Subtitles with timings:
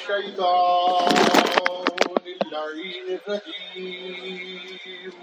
[0.00, 1.14] الشيطان
[2.42, 5.14] اللعين الرجيم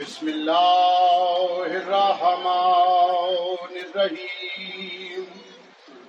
[0.00, 2.96] بسم الله الرحمن۔
[3.76, 5.26] الرحيم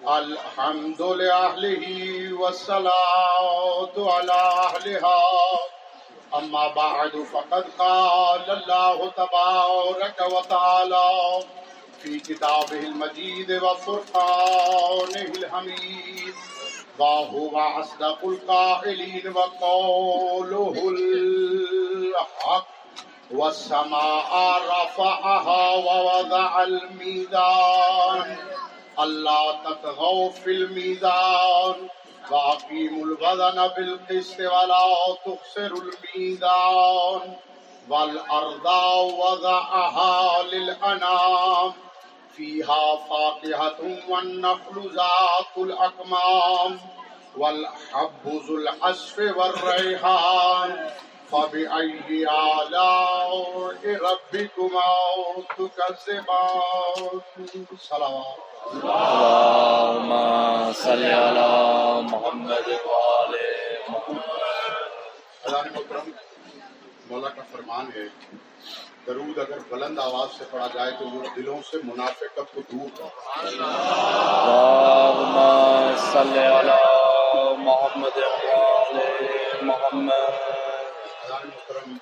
[0.07, 1.85] الحمد لأهله
[2.33, 5.23] والصلاة على أهلها
[6.39, 11.43] أما بعد، فقد قال الله تبارك وتعالى
[12.01, 16.35] في كتابه المجيد وفرقانه الحميد
[16.99, 22.67] وهو أصدق القائلين وقوله الحق
[23.31, 28.37] والسماء رفعها ووضع الميزان
[28.99, 31.87] ألا تطغوا في الميزان
[32.31, 34.85] وأقيموا الوزن بالقسط ولا
[35.25, 37.35] تخسروا الميزان
[37.89, 38.65] والأرض
[39.19, 41.73] وضعها للأنام
[42.37, 46.79] فيها فاكهة والنخل ذات الأكمام
[47.37, 50.89] والحب ذو العصف والريحان
[51.31, 54.93] فبأي آلاء ربكما
[55.57, 57.21] تكذبان
[57.79, 58.37] صلوات
[58.73, 60.11] اللهم
[60.73, 61.51] صل على
[62.01, 63.33] محمد وآل
[63.89, 64.37] محمد
[65.75, 66.13] محترم
[67.09, 68.03] مولا کا فرمان ہے
[69.07, 73.35] درود اگر بلند آواز سے پڑھا جائے تو وہ دلوں سے منافقت کو دور کرتا
[73.35, 73.47] ہے
[74.47, 75.37] اللهم
[76.05, 76.77] صل على
[77.59, 78.17] محمد
[79.63, 80.09] محمد۔
[81.45, 81.97] محترم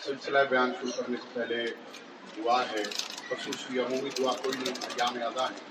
[0.00, 1.64] سلسلہ بیان شروع کرنے سے پہلے
[2.36, 2.82] دعا ہے
[3.28, 5.62] خصوصی عمومی دعا کوئی نہیں ایام ادا ہے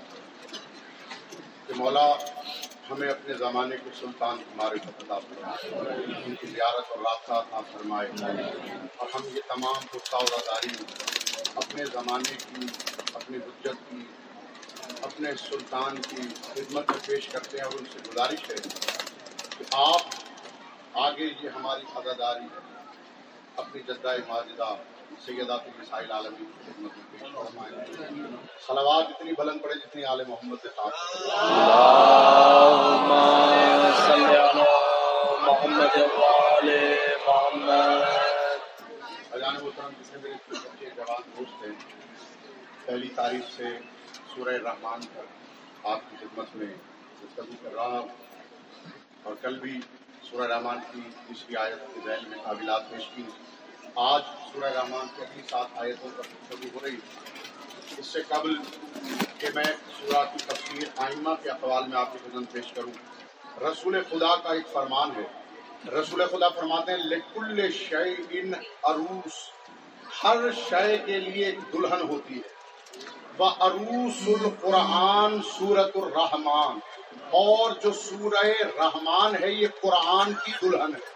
[1.66, 2.06] کہ مولا
[2.90, 5.68] ہمیں اپنے زمانے کے سلطان ہمارے عطا فرمائے
[6.26, 8.08] ان کی زیارت اور رابطہ عطا فرمائے۔
[8.96, 10.68] اور ہم یہ تمام غصہ و داری
[11.54, 12.66] اپنے زمانے کی،
[13.14, 14.04] اپنی حجت کی،
[15.02, 16.22] اپنے سلطان کی
[16.54, 18.56] خدمت میں پیش کرتے ہیں اور ان سے گزارش ہے
[19.58, 20.02] کہ آپ
[20.94, 22.84] آگے یہ ہماری عزاداری ہے،
[23.56, 24.74] اپنی جدہ ماجدہ
[25.24, 25.88] سیدات پیش
[27.20, 27.84] فرمائیں
[28.66, 30.68] صلوات اتنی بلند پڑے جتنی آل محمد سے
[35.46, 35.96] محمد
[39.62, 41.72] محترم جتنے میرے بچے جوان دوست ہیں
[42.84, 43.78] پہلی تاریخ سے
[44.34, 45.24] سورہ رحمان پر
[45.84, 46.74] آپ کی خدمت میں
[47.22, 48.08] گفتگو کر رہا ہوں۔
[49.22, 49.80] اور کل بھی
[50.30, 53.22] سورہ رحمان کی تیسری آیت کے ذیل میں قابلات پیش کی۔
[53.96, 58.56] آج سورہ رحمان کی اگلی سات آیتوں پر گفتگو ہو رہی ہے۔ اس سے قبل
[59.38, 62.92] کہ میں سورہ کی تفسیر آئمہ کے اقوال میں آپ کی خدمت پیش کروں،
[63.60, 65.26] رسول خدا کا ایک فرمان ہے۔
[65.90, 69.50] رسول خدا فرماتے ہیں، لکل شعین عروس،
[70.24, 70.36] ہر
[70.70, 72.48] شے کے لیے ایک دلہن ہوتی ہے۔
[73.38, 76.78] وہ عروس القرآن سورت الرحمان
[77.30, 78.46] اور جو سورہ
[78.76, 81.14] رحمان ہے، یہ قرآن کی دلہن ہے۔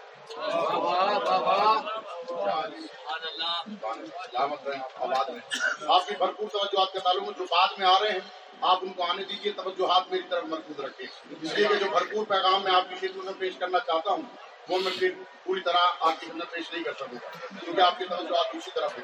[5.87, 8.19] آپ کی بھرپور توجہات کے تعلق جو بعد میں آ رہے ہیں
[8.61, 11.07] آپ ان کو آنے دیجیے توجہات میری طرف مرکوز رکھیں۔
[11.41, 14.21] اس لیے کہ جو بھرپور پیغام میں آپ کی خدمت میں پیش کرنا چاہتا ہوں،
[14.69, 15.11] وہ میں پھر
[15.43, 17.17] پوری طرح آپ کی خدمت پیش نہیں کر سکوں۔
[17.63, 19.03] کیونکہ آپ کی توجہات دوسری طرف ہے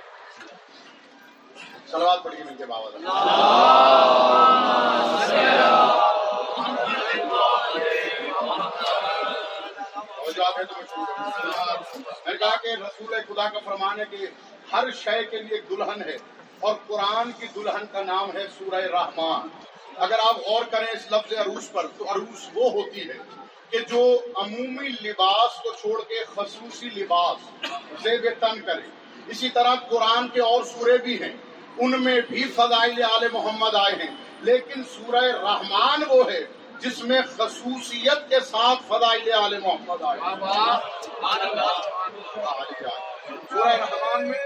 [1.92, 3.04] سلوات پڑھیے مل کے باوجود
[10.36, 14.26] توجہات ہے تو میں شروع کروں نے کہا کہ رسول خدا کا فرمان ہے کہ
[14.74, 16.18] ہر شے کے لیے دلہن ہے
[16.60, 19.48] اور قرآن کی دلہن کا نام ہے سورہ رحمان۔
[19.96, 23.18] اگر آپ غور کریں اس لفظ عروس پر تو عروس وہ ہوتی ہے
[23.70, 27.68] کہ جو عمومی لباس کو چھوڑ کے خصوصی لباس
[28.04, 28.88] زیب تن کرے
[29.28, 31.34] اسی طرح قرآن کے اور سورے بھی ہیں۔
[31.78, 36.40] ان میں بھی فضائل آل محمد آئے ہیں لیکن سورہ رحمان وہ ہے
[36.80, 40.20] جس میں خصوصیت کے ساتھ فضائل آل محمد آئے۔
[43.50, 44.40] سورہ رحمان میں۔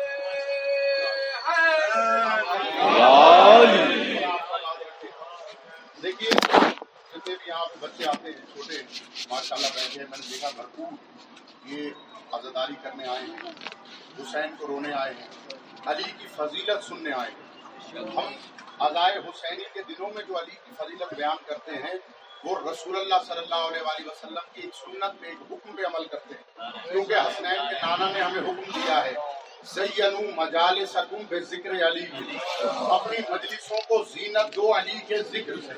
[6.03, 8.77] دیکھیے، جتنے بھی یہاں پہ بچے آتے ہیں، چھوٹے
[9.29, 10.91] ماشاء اللہ بیٹھے ہیں، میں نے دیکھا بھرپور
[11.65, 11.89] یہ
[12.31, 13.51] عزاداری کرنے آئے ہیں،
[14.19, 15.27] حسین کو رونے آئے ہیں،
[15.85, 17.47] علی کی فضیلت سننے آئے ہیں۔
[18.17, 18.33] ہم
[18.79, 21.93] ادائے حسینی کے دنوں میں جو علی کی فضیلت بیان کرتے ہیں
[22.43, 25.81] وہ رسول اللہ صلی اللہ علیہ وآلہ وسلم کی ایک سنت پہ ایک حکم پہ
[25.81, 29.13] عمل کرتے ہیں۔ کیونکہ حسنین کے نانا نے ہمیں حکم دیا ہے
[29.63, 32.05] زینو مجالسکم بے ذکر علی
[32.89, 35.73] اپنی مجلسوں کو زینت دو علی کے ذکر سے۔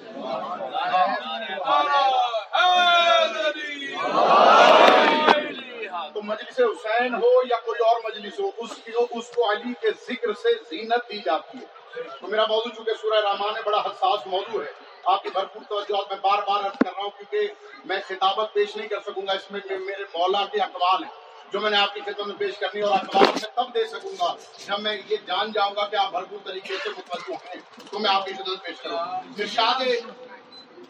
[6.14, 9.90] تو مجلس حسین ہو یا کوئی اور مجلس ہو، اس کی اس کو علی کے
[10.08, 14.28] ذکر سے زینت دی جاتی ہے۔ تو میرا موضوع، چونکہ سورہ رحمان ہے بڑا حساس
[14.28, 17.48] موضوع ہے آپ کی بھرپور توجہ میں بار بار عرض کر رہا ہوں کیونکہ
[17.86, 21.12] میں خطابت پیش نہیں کر سکوں گا، اس میں میرے مولا کے اقوال ہیں،
[21.52, 24.12] جو میں نے آپ کی خدمت میں پیش کرنی اور اخبار میں تب دے سکوں
[24.20, 24.34] گا
[24.66, 27.62] جب میں یہ جان جاؤں گا کہ آپ بھرپور طریقے سے متوجہ ہیں،
[27.92, 28.98] تو میں آپ کی خدمت پیش کروں
[29.40, 29.82] ارشاد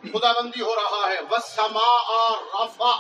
[0.04, 1.90] خدا بندی ہو رہا ہے وسما
[2.54, 2.94] رفا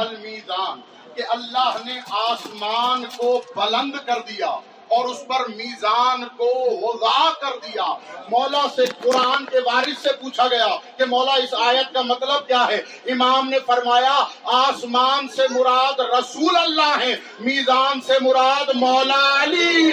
[0.00, 0.80] المیزان
[1.14, 4.50] کہ اللہ نے آسمان کو بلند کر دیا۔
[4.92, 6.50] اور اس پر میزان کو
[6.82, 7.86] وضع کر دیا۔
[8.30, 10.66] مولا سے قرآن کے وارث سے پوچھا گیا
[10.98, 16.56] کہ مولا، اس آیت کا مطلب کیا ہے؟ امام نے فرمایا، آسمان سے مراد رسول
[16.56, 19.92] اللہ ہے میزان سے مراد مولا علی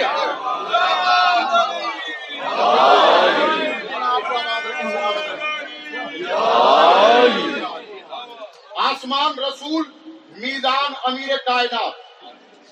[8.76, 9.82] آسمان رسول،
[10.30, 11.92] میزان امیر کائنات۔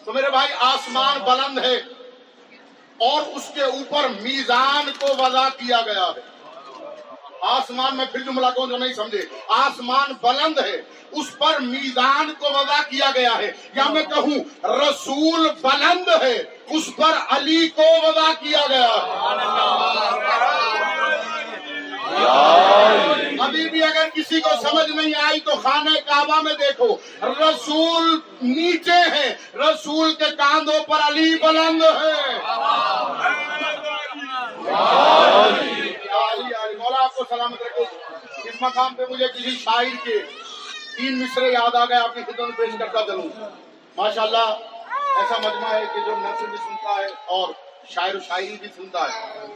[0.04, 1.98] تو میرے بھائی، آسمان بلند ہے۔
[3.00, 6.39] اور اس کے اوپر میزان کو وضع کیا گیا ہے۔
[7.43, 12.47] آسمان میں پھر جملہ کو جو نہیں سمجھے۔ آسمان بلند ہے اس پر میزان کو
[12.47, 16.37] وضع کیا گیا ہے۔ یا میں کہوں رسول بلند ہے
[16.71, 18.89] اس پر علی کو وضع کیا گیا۔
[23.11, 29.00] ابھی بھی اگر کسی کو سمجھ نہیں آئی تو خانہ کعبہ میں دیکھو۔ رسول نیچے
[29.11, 32.39] ہے رسول کے کاندھوں پر علی بلند ہے۔
[36.79, 37.85] مولا آپ کو سلامت رکھے
[38.45, 40.19] اس مقام پہ مجھے کسی شاعر کے
[40.97, 43.29] تین مصرے یاد آ گئے، آپ کی خدمت پیش کرتا چلوں۔
[43.97, 44.49] ماشاء اللہ
[45.21, 47.49] ایسا مجمع ہے کہ جو نثر بھی سنتا ہے اور
[47.86, 49.46] شاعر و شاعری بھی سنتا ہے۔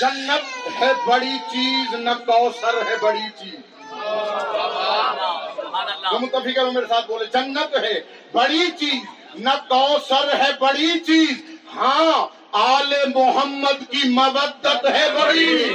[0.00, 3.60] جنت ہے بڑی چیز، نہ کوثر ہے بڑی چیز۔
[6.10, 8.00] جو متفق ہے میرے ساتھ بولے، جنت ہے
[8.32, 9.02] بڑی چیز،
[9.34, 11.42] نہ کوثر ہے بڑی چیز۔
[11.76, 15.74] ہاں آل محمد کی مبدت ہے بڑی۔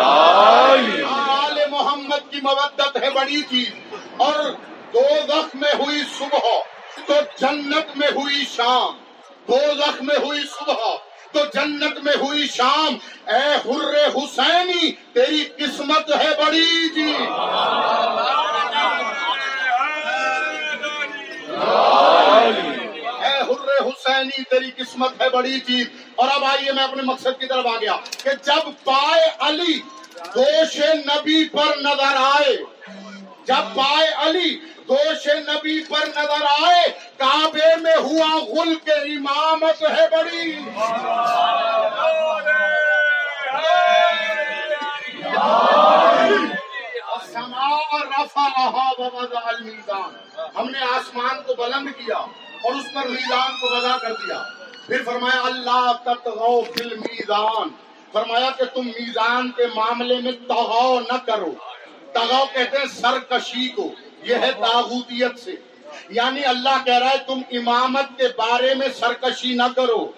[0.00, 3.70] آل محمد کی مبدت ہے بڑی چیز۔
[4.16, 4.52] اور
[4.92, 6.75] دو زخم میں ہوئی صبح۔
[7.06, 8.96] تو جنت میں ہوئی شام۔
[9.48, 10.96] دوزخ میں ہوئی صبح۔
[11.32, 12.96] تو جنت میں ہوئی شام۔
[13.26, 17.14] اے حر حسینی، تیری قسمت ہے بڑی جی۔
[23.22, 27.46] اے حر حسینی، تیری قسمت ہے بڑی چیز اور اب آئیے میں اپنے مقصد کی
[27.46, 29.80] طرف آ گیا کہ جب پائے علی
[30.34, 32.56] دوش نبی پر نظر آئے۔
[33.46, 34.58] جب پائے علی
[34.88, 36.82] دوش نبی پر نظر آئے،
[37.16, 40.52] کعبے میں ہوا غل کے امامت ہے بڑی۔
[50.56, 52.16] ہم نے آسمان کو بلند کیا
[52.62, 54.42] اور اس پر میزان کو وضع کر دیا۔
[54.86, 57.68] پھر فرمایا، اللہ تتغو فی المیزان۔
[58.12, 61.54] فرمایا کہ تم میزان کے معاملے میں تغاؤ نہ کرو۔
[62.16, 63.92] تغاؤ کہتے ہیں سرکشی کو،
[64.22, 65.52] یہ ہے تاغوتیت سے۔
[66.08, 70.12] یعنی اللہ کہہ رہا ہے تم امامت کے بارے میں سرکشی نہ کرو۔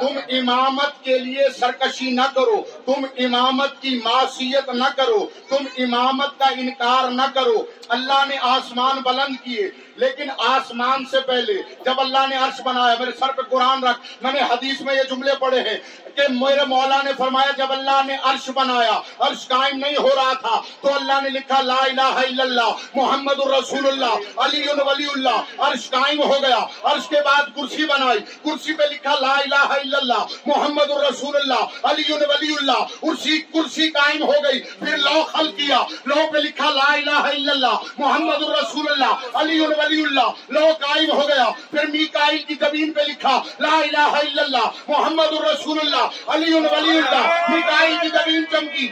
[0.00, 6.38] تم امامت کے لیے سرکشی نہ کرو۔ تم امامت کی معصیت نہ کرو، تم امامت
[6.38, 11.52] کا انکار نہ کرو۔ اللہ نے آسمان بلند کیے، لیکن آسمان سے پہلے
[11.84, 15.02] جب اللہ نے عرش بنایا، میرے سر پہ قرآن رکھ، میں نے حدیث میں یہ
[15.10, 15.76] جملے پڑھے ہیں
[16.16, 20.32] کہ میرے مولا نے فرمایا، جب اللہ نے عرش بنایا، عرش قائم نہیں ہو رہا
[20.40, 25.62] تھا، تو اللہ نے لکھا، لا الہ الا اللہ، محمد الرسول اللہ، علی ولی اللہ،
[25.68, 29.98] عرش قائم ہو گیا۔ عرش کے بعد کرسی بنائی، کرسی پہ لکھا، لا الہ الا
[29.98, 35.52] اللہ، محمد الرسول اللہ، علی ولی اللہ کرسی کرسی قائم ہو گئی، پھر لو خل
[35.52, 40.68] کیا۔ لو پہ لکھا لا الہ الا اللہ، محمد الرسول اللہ، علی ولی اللہ۔ لو
[40.80, 45.78] قائم ہو گیا، پھر میکائل کی زمین پہ لکھا، لا الہ الا اللہ، محمد الرسول
[45.80, 48.88] اللہ، علی ولی اللہ۔ میکائل کی زمین چمکی۔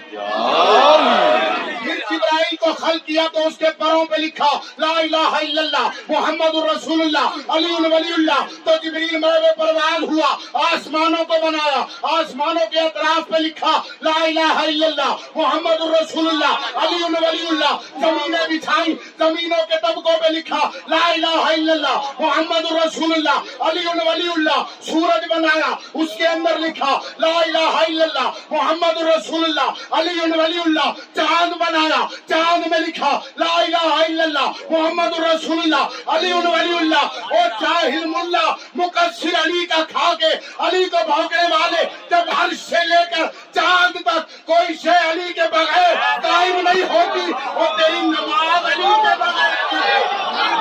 [1.83, 5.89] پھر جبرائیل کو خل کیا تو اس کے پروں پہ لکھا، لا الہ الا اللہ،
[6.09, 12.67] محمد الرسول اللہ، علی ولی اللہ۔ تو جبریل مرے پرواز ہوا، آسمانوں کو بنایا، آسمانوں
[12.71, 13.72] کے اطراف پہ لکھا
[14.03, 20.17] لا الہ الا اللہ، محمد الرسول اللہ علی ولی اللہ زمینیں بچھائی، زمینوں کے طبقوں
[20.23, 26.17] پہ لکھا، لا الہ الا اللہ، محمد الرسول اللہ علی ولی اللہ سورج بنایا، اس
[26.19, 32.01] کے اندر لکھا، لا الہ الا اللہ، محمد الرسول اللہ علی ولی اللہ چاند بنایا،
[32.29, 38.05] چاند میں لکھا، لا الہ الا اللہ، محمد الرسول اللہ علی ولی اللہ اور جاہل
[38.07, 40.33] ملا، مقصر علی کا کھا کے،
[40.67, 45.49] علی کو بھونکنے والے، جب ہر سے لے کر چاند تک کوئی شے علی کے
[45.53, 50.61] بغیر قائم نہیں ہوتی وہ تیری نماز علی کے بغیر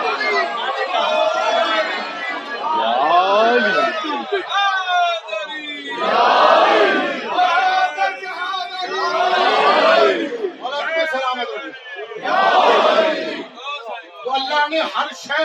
[14.24, 15.44] تو اللہ نے ہر شے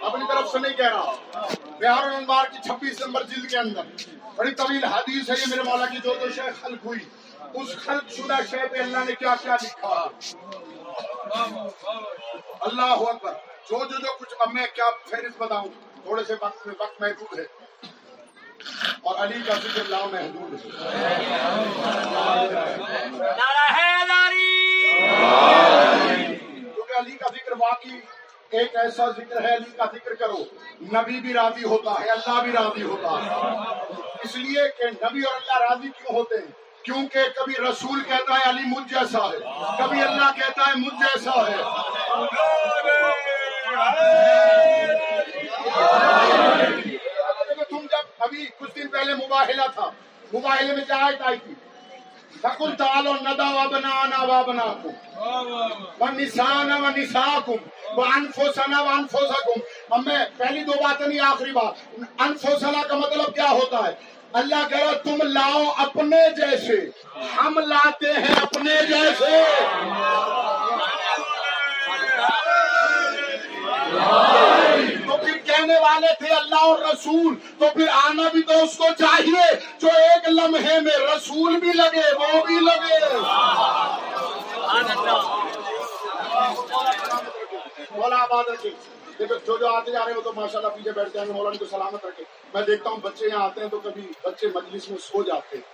[0.00, 1.14] اپنی طرف سے نہیں کہہ رہا۔
[1.80, 5.86] بہار انوار کی چھبیس نمبر جلد کے اندر۔ بڑی طویل حدیث ہے یہ میرے مولا
[5.86, 7.00] کی جو جو شے خلق ہوئی۔
[7.54, 10.08] اس خلق شدہ شے پہ اللہ نے کیا کیا لکھا؟
[12.60, 13.32] اللہ اکبر۔
[13.70, 15.68] جو جو جو کچھ اب میں کیا فہرست بتاؤں
[16.02, 17.44] تھوڑے سے وقت میں وقت محدود ہے۔
[19.02, 21.76] اور علی کا ذکر لا محدود ہے
[26.74, 28.00] کیونکہ علی کا ذکر واقعی
[28.50, 30.44] ایک ایسا ذکر ہے علی کا ذکر کرو
[30.82, 35.34] نبی بھی راضی ہوتا ہے اللہ بھی راضی ہوتا ہے۔ اس لیے کہ نبی اور
[35.34, 36.52] اللہ راضی کیوں ہوتے ہیں؟
[36.82, 39.38] کیونکہ کبھی رسول کہتا ہے علی مجھ جیسا ہے،
[39.78, 41.56] کبھی اللہ کہتا ہے مجھ جیسا ہے۔
[47.68, 49.90] تم جب ابھی کچھ دن پہلے مباہلہ تھا،
[50.34, 51.54] مباہلے میں کیا آئی تھی۔
[52.42, 55.22] فکل تعالو ندا و بنانا و بناکم
[56.00, 57.56] و نسانا و نساکم۔
[57.96, 61.74] و انفسنا و انفسکم۔ اب میں پہلی دو باتیں نہیں، آخری بات۔
[62.18, 66.90] انفسنا کا مطلب کیا ہوتا ہے؟ اللہ کہہ تم لاؤ اپنے جیسے۔
[67.36, 69.42] ہم لاتے ہیں اپنے جیسے۔
[75.08, 78.84] تو پھر کہنے والے تھے اللہ اور رسول، تو پھر آنا بھی تو اس کو
[78.98, 83.16] چاہیے۔ جو ایک لمحے میں رسول بھی لگے، وہ بھی لگے۔
[87.90, 88.70] مولا آباد رکھے۔
[89.18, 91.56] دیکھو، جو جو آتے جا رہے ہو تو ماشاء اللہ پیچھے بیٹھ جائیں گے مولانا
[91.56, 92.24] کو سلامت رکھے۔
[92.56, 95.64] میں دیکھتا ہوں بچے یہاں آتے ہیں تو کبھی بچے مجلس میں سو جاتے ہیں۔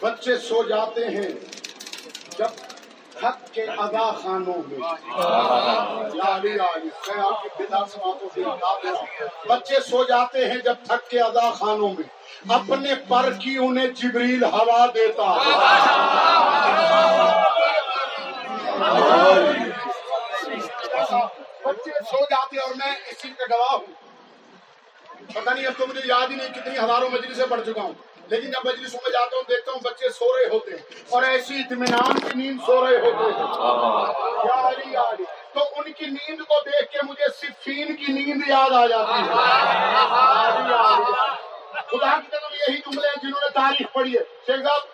[0.00, 1.30] بچے سو جاتے ہیں
[2.38, 2.46] جب
[3.10, 4.78] تھک کے ادا خانوں میں۔
[9.48, 12.08] بچے سو جاتے ہیں جب تھک کے ادا خانوں میں۔
[12.54, 15.32] اپنے پر کی انہیں جبریل ہوا دیتا
[21.64, 24.11] بچے سو جاتے اور میں اس چیز کا گواہ ہوں۔
[25.34, 27.92] پتہ نہیں اب تو مجھے یاد ہی نہیں کتنی ہزاروں مجلسیں پڑھ چکا ہوں۔
[28.26, 31.60] لیکن جب مجلسوں میں جاتا ہوں، دیکھتا ہوں بچے سو رہے ہوتے ہیں اور ایسی
[31.60, 33.46] اطمینان کی نیند سو رہے ہوتے ہیں۔
[34.44, 38.48] یا علی یا علی۔ تو ان کی نیند کو دیکھ کے مجھے صفین کی نیند
[38.48, 39.34] یاد آ جاتی ہے۔
[41.72, 44.91] خدا کی طرف یہی جملے ہیں جنہوں نے تاریخ پڑھی ہے۔ شیخ صاحب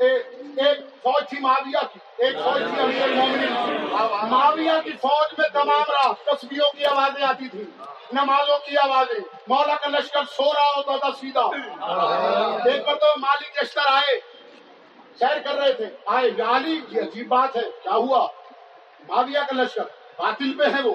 [0.00, 3.86] ایک فوج تھی معاویہ کی، ایک فوج تھی امیر المومنین کی۔
[4.30, 7.64] معاویہ کی فوج میں تمام رات تسبیحوں کی آوازیں آتی تھی
[8.12, 11.40] نمازوں کی آوازیں۔ مولا کا لشکر سو رہا ہوتا تھا سیدھا۔
[12.70, 14.20] ایک بار تو مالک لشکر آئے،
[15.18, 18.26] سیر کر رہے تھے۔ آئے علی، یہ عجیب بات ہے، کیا ہوا؟
[19.08, 19.84] معاویہ کا لشکر،
[20.16, 20.94] باطل پہ ہے وہ۔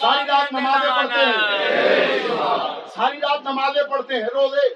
[0.00, 2.28] ساری رات نمازیں پڑھتے ہیں۔
[2.94, 4.74] ساری رات نمازیں پڑھتے ہیں، روزے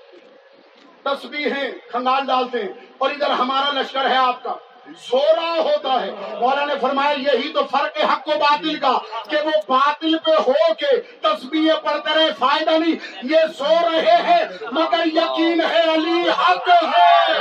[1.02, 4.54] تسبیح ہیں کھنگال ڈالتے ہیں۔ اور ادھر ہمارا لشکر ہے آپ کا۔
[4.98, 8.92] سو رہا ہوتا ہے۔ مولا نے فرمایا، یہی تو فرق ہے حق و باطل کا،
[9.30, 14.44] کہ وہ باطل پہ ہو کے تسبیح پڑھتے رہے، فائدہ نہیں۔ یہ سو رہے ہیں،
[14.62, 17.32] مگر یقین ہے علی حق ہے۔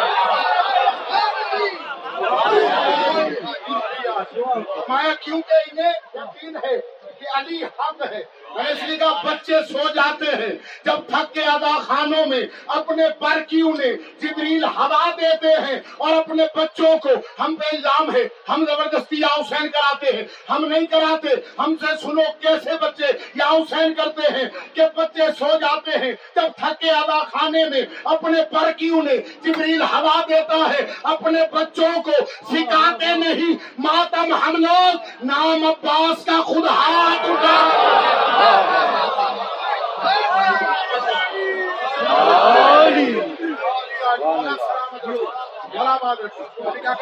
[4.76, 6.78] فرمایا کیونکہ انہیں یقین ہے
[7.20, 8.24] کہ علی حق ہے
[8.56, 10.54] میں نے بچے سو جاتے ہیں۔
[10.86, 16.12] جب تھک کے ادا خانوں میں اپنے پر کی انہیں جبریل ہوا دیتے ہیں اور
[16.14, 20.86] اپنے بچوں کو ہم پہ الزام ہے، ہم زبردستی یا حسین کراتے ہیں۔ ہم نہیں
[20.86, 21.28] کراتے،
[21.60, 23.06] ہم سے سنو کیسے بچے
[23.36, 27.82] یا حسین کرتے ہیں کہ بچے سو جاتے ہیں۔ جب تھک کے ادا خانے میں
[28.04, 34.56] اپنے پر کی انہیں جبریل ہوا دیتا ہے، اپنے بچوں کو سکھاتے نہیں۔ ماتم ہم
[34.56, 38.41] لوگ، نام عباس کا خود ہاتھ اٹھا۔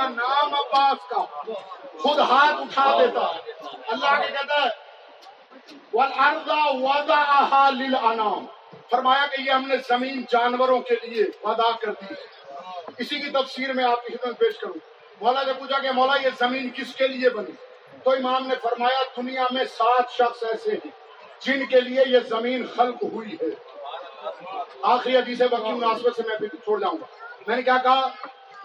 [0.10, 1.26] نام عباس کا
[2.00, 3.22] خود ہاتھ اٹھا دیتا
[3.88, 4.70] اللہ کے کہتا ہے
[5.94, 6.52] وَالْأَرْضَ
[7.76, 8.46] لِلْأَنَامِ
[8.90, 12.14] فرمایا کہ یہ ہم نے زمین جانوروں کے لیے وعدہ کر دی
[12.98, 14.74] اسی کی تفسیر میں آپ کی خدمت پیش کروں۔
[15.22, 17.52] مولا نے پوچھا کہ مولا یہ زمین کس کے لیے بنی؟
[18.04, 21.09] تو امام نے فرمایا دنیا میں سات شخص ایسے ہیں۔
[21.40, 23.54] جن کے لیے یہ زمین خلق ہوئی ہے۔
[24.82, 27.06] آخری حدیث وقتی مناسبت سے میں پھر چھوڑ جاؤں گا۔
[27.48, 28.08] میں نے کیا کہا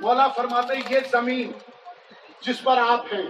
[0.01, 1.53] مولا فرماتے یہ زمین
[2.41, 3.27] جس پر آپ ہیں،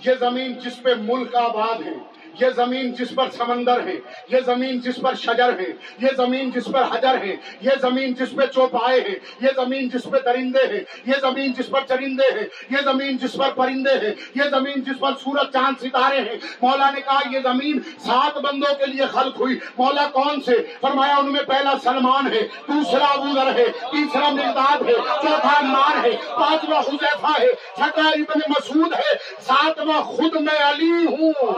[0.00, 3.94] یہ زمین جس پہ ملک آباد ہیں یہ زمین جس پر سمندر ہے،
[4.28, 8.34] یہ زمین جس پر شجر ہے، یہ زمین جس پر حجر ہے، یہ زمین جس
[8.36, 12.46] پہ چوپائے ہیں یہ زمین جس پہ درندے ہیں، یہ زمین جس پر چرندے ہیں،
[12.70, 16.90] یہ زمین جس پر پرندے ہیں، یہ زمین جس پر سورج چاند ستارے ہیں۔ مولا
[16.90, 21.32] نے کہا، یہ زمین سات بندوں کے لیے خلق ہوئی۔ مولا کون سے؟ فرمایا، ان
[21.32, 26.80] میں پہلا سلمان ہے، دوسرا ابو ذر ہے، تیسرا مقداد ہے، چوتھا عمار ہے، پانچواں
[26.80, 31.52] حذیفہ ہے، چھٹا ابن مسعود ہے، ساتواں خود میں علی ہوں۔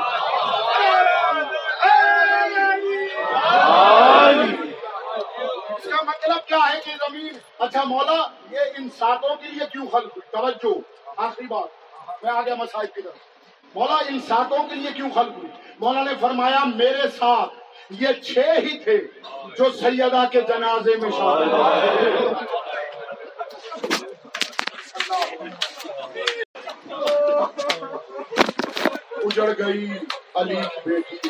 [5.76, 8.20] اس کا مطلب کیا ہے کہ زمین؟ اچھا مولا،
[8.50, 10.78] یہ ان ساتوں کے لیے کیوں خلق ہوئی توجہ؟
[11.26, 15.48] آخری بات، میں آگے مسائل کی طرف۔ مولا، ان ساتوں کے لیے کیوں خلق ہوئی
[15.80, 17.54] مولا نے فرمایا، میرے ساتھ
[18.02, 18.96] یہ چھ ہی تھے
[19.58, 21.54] جو سیدہ کے جنازے میں شامل
[29.26, 29.86] اجڑ گئی
[30.34, 31.28] علی کی بیٹی۔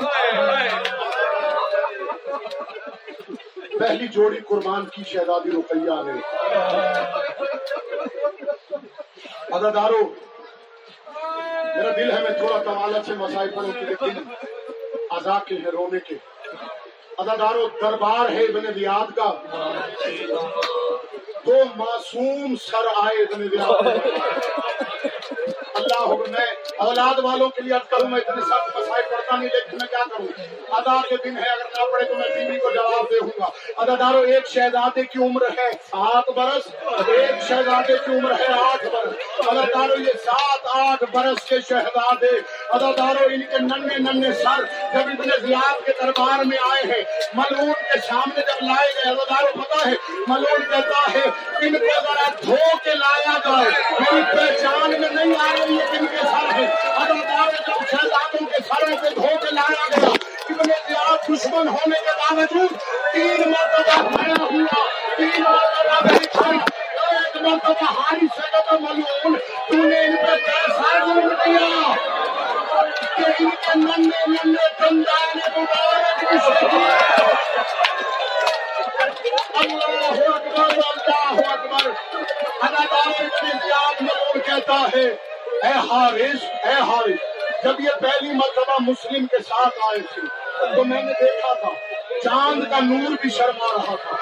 [3.79, 6.21] پہلی جوڑی قربان کی شہزادی رقیہ نے۔
[9.53, 10.03] ادادارو
[11.77, 14.23] میرا دل ہے، میں تھوڑا طوالت سے مسائل پڑھوں کہ لیکن
[15.11, 16.15] ادا کے ہیں رونے کے۔
[17.19, 19.33] ادادارو دربار ہے ابن ریاض کا۔
[21.47, 23.87] دو معصوم سر آئے ابن ریاض
[25.75, 26.47] اللہ میں
[26.79, 30.03] اولاد والوں کے لیے اب کروں، میں اتنے سخت مسائل پڑھتا نہیں، لیکن میں کیا
[30.11, 30.27] کروں؟
[30.69, 33.41] ادا کے دن ہے، اگر نہ پڑے تو میں ٹی وی کو جواب دے ہوں
[33.41, 36.69] گا۔ ادادارو ایک شہزادے کی عمر ہے سات برس،
[37.09, 42.35] ایک شہزادے کی عمر ہے آٹھ برس۔ ادادارو یہ سات آٹھ برس کے شہزادے۔
[42.71, 47.03] ادادارو ان کے ننے ننے سر جب ابن زیاد کے دربار میں آئے ہیں،
[47.35, 49.95] ملعون کے سامنے جب لائے گئے ادادارو پتا ہے؟
[50.29, 51.25] ملعون کہتا ہے،
[51.67, 56.07] ان کو ذرا دھو کے لایا جائے میری پہچان میں نہیں آ رہی ہے کن
[56.07, 56.66] کے سر ہے۔
[57.03, 60.09] ادادارو کے سروں پہ دھو کے لایا گیا۔
[60.49, 62.73] ابن زیاد دشمن ہونے کے باوجود
[63.13, 64.85] تین مرتبہ کھڑا ہوا،
[65.17, 69.37] تین مرتبہ بیٹھا۔ ایک مرتبہ ہاری سے کہتا ملعون
[69.69, 71.71] تو نے ان پہ کیسا ظلم کیا
[73.17, 76.85] کہ ان کے ننے ننے دندان مبارک بھی شہید
[79.61, 81.91] اللہ اکبر اللہ اکبر۔
[82.63, 85.09] ادادار ابن زیاد ملعون کہتا ہے
[85.63, 90.23] اے حارث اے حارث، جب یہ پہلی مرتبہ مسلم کے ساتھ آئے تھے،
[90.77, 91.69] تو میں نے دیکھا تھا،
[92.25, 94.17] چاند کا نور بھی شرما رہا تھا۔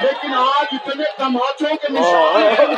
[0.00, 2.76] لیکن آج اتنے تماچوں کے نشان ہیں۔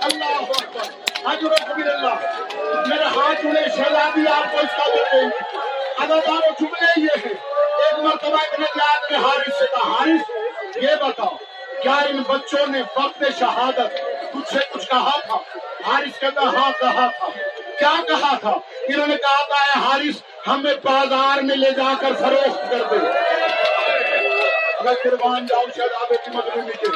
[0.00, 0.86] اللہ اکبر۔
[1.26, 2.14] حجر کبیر اللہ،
[2.86, 5.58] میرے ہاتھ جڑے شہزادی آپ کو اس کا دے دیں گے
[5.98, 7.32] ادادار و جملے یہ ہے
[7.82, 11.36] ایک مرتبہ ابن زیاد نے حارث سے کہا، حارث، یہ بتاؤ،
[11.82, 15.34] کیا ان بچوں نے وقت شہادت تجھ سے کچھ کہا تھا؟
[15.86, 17.26] حارث کہتا ہاں کہا تھا۔
[17.78, 18.50] کیا کہا تھا؟
[18.88, 22.96] انہوں نے کہا تھا، اے حارث، ہمیں بازار میں لے جا کر فروخت کر دے۔
[24.84, 26.86] میں قربان جاؤں شہزادے کی مظلومی کے۔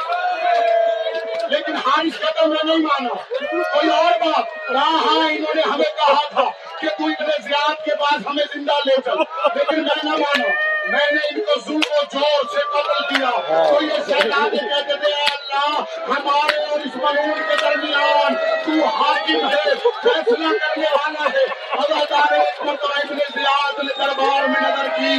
[1.47, 3.13] لیکن حارث کہتا میں نہیں مانا۔
[3.47, 6.43] کوئی اور بات۔ کہا ہاں انہوں نے ہمیں کہا تھا
[6.81, 9.17] کہ تو ابن زیاد کے پاس ہمیں زندہ لے چل۔
[9.55, 10.47] لیکن میں نہ مانا۔
[10.87, 15.13] میں نے ان کو ظلم و جور سے قتل کیا۔ تو یہ شہزادے کہتے تھے،
[15.13, 18.35] اے اللہ ہمارے اور اس ملعون کے درمیان
[18.65, 24.47] تو حاکم ہے فیصلہ کرنے والا ہے اللہ تعالی ایک مرتبہ ابن زیاد نے دربار
[24.47, 25.13] میں نظر کی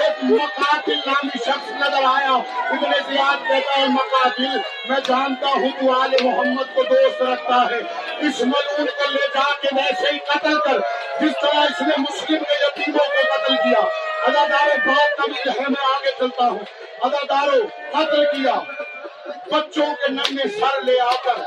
[0.00, 2.34] ایک مقاتل نامی شخص نظر آیا
[2.68, 7.80] ابن زیاد کہتا ہے مقاتل میں جانتا ہوں تو آل محمد کو دوست رکھتا ہے
[8.28, 10.78] اس ملعون کو لے جا کے ویسے ہی قتل کر
[11.20, 13.86] جس طرح اس نے مسلم کے یتیموں کو قتل کیا
[14.24, 16.64] ادادارو بات طویل ہے میں آگے چلتا ہوں
[17.02, 17.60] ادادارو
[17.92, 18.54] قتل کیا
[19.50, 21.38] بچوں کے ننے سر لے آ کر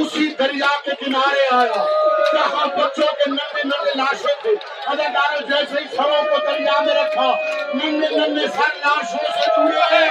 [0.00, 1.84] اسی دریا کے کنارے آیا،
[2.32, 4.54] جہاں بچوں کے ننے ننے لاشیں تھے
[4.92, 7.30] ادادارو جیسے ہی سروں کو دریا میں رکھا
[7.74, 10.04] ننے ننے سر لاشوں سے جڑے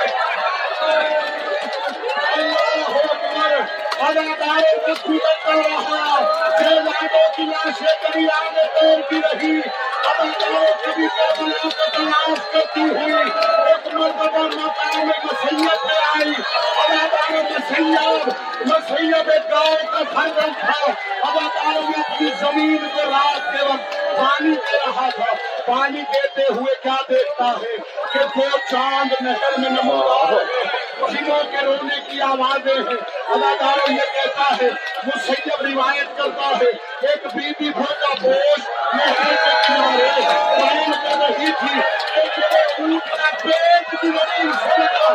[2.33, 3.59] اللہ اکبر
[4.07, 6.19] اداداروں کو سورج کر رہا
[6.59, 9.59] شہزادوں کی لاشیں دریا میں تیرتی رہی۔
[10.03, 16.33] اداداروں کبھی کربلا کو تلاش کرتی ہوئی ایک مرتبہ مقام مسیت میں آئی
[16.79, 18.29] اداداروں مسیب
[18.67, 20.79] مسیب ایک گاؤں کا سرگم تھا
[21.23, 25.33] اداداروں نے اپنی زمین کو رات کے وقت پانی دے رہا تھا
[25.67, 27.77] پانی دیتے ہوئے کیا دیکھتا ہے
[28.13, 32.97] کہ دو چاند نہر میں نمودار ہے جنوں کے رونے کی آوازیں ہیں۔
[33.35, 34.69] اداکاروں یہ کہتا ہے
[35.07, 36.69] مسیب روایت کرتا ہے،
[37.07, 40.09] ایک بی بی بھر کا بوجھ نہر کے کنارے
[40.59, 41.79] قائم کر رہی تھی۔
[42.19, 45.07] ایک میرے اونٹ کا پیٹ بھی زمین سے لگا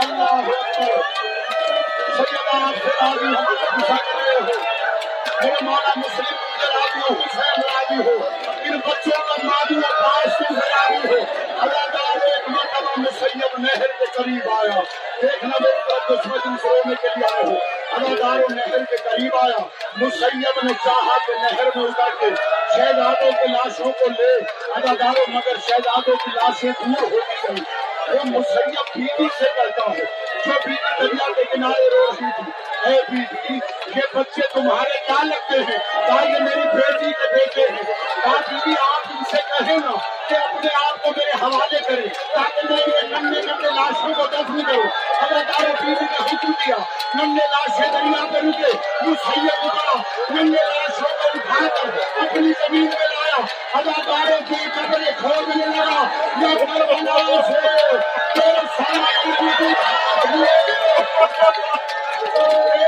[0.00, 1.00] اللہ اکبر۔
[2.16, 4.60] سیدہ آپ سے راضی ہو پوچھا کر رہے ہو
[5.42, 7.59] میرے مولا مسلم سے راضی حسین
[14.30, 14.80] قریب آیا۔
[15.22, 17.54] دیکھنا میرے طرف دشمن سونے کے لیے آئے ہو
[17.92, 19.58] اللہ نہر کے قریب آیا۔
[19.96, 22.26] مسیب نے چاہا کہ نہر میں اتر کے
[22.76, 24.38] شہزادوں کی لاشوں کو لے۔
[24.74, 27.60] اللہ مگر شہزادوں کی لاشیں دور ہوتی گئی۔
[28.08, 30.04] وہ مسیب بیوی سے کرتا ہے۔
[30.46, 33.54] جو بیوی دریا کے کنارے رو رہی تھی۔ اے بیٹی
[33.96, 37.82] یہ بچے تمہارے کیا لگتے ہیں؟ کیا یہ میری بیٹی کے بیٹے ہیں۔
[38.24, 39.90] کیا بیوی، آپ ان سے کہیں نا
[40.28, 44.62] کہ اپنے آپ کو میرے حوالے کرے تاکہ میں یہ نمے نمے لاشوں کو دفن
[44.64, 44.86] کروں
[45.22, 46.76] حضرت آرو بیوی نے حکم دیا
[47.14, 52.84] نمے لاشیں دریا پہ رکے وہ سید اترا نمے لاشوں کو اٹھا کر اپنی زمین
[52.84, 53.44] میں لایا۔
[53.78, 56.06] حضرت آرو کی قبریں کھودنے لگا۔
[56.40, 57.60] یہ کربلا سے
[58.34, 59.72] تیرے سامنے کی بیٹی
[62.22, 62.80] ایک